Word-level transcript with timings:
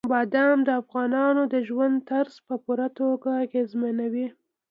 بادام 0.13 0.57
د 0.67 0.69
افغانانو 0.81 1.41
د 1.53 1.55
ژوند 1.67 1.95
طرز 2.09 2.35
په 2.47 2.55
پوره 2.63 2.87
توګه 2.99 3.29
اغېزمنوي. 3.45 4.27